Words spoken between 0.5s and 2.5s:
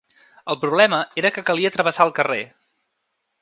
El problema era que calia travessar el carrer.